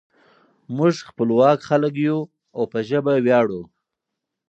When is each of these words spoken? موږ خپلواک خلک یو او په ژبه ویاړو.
موږ 0.77 0.95
خپلواک 1.09 1.59
خلک 1.69 1.93
یو 2.07 2.19
او 2.55 2.63
په 2.71 2.79
ژبه 2.89 3.13
ویاړو. 3.25 3.61